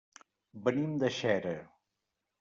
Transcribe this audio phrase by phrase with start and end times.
[0.67, 1.51] Venim de Xera.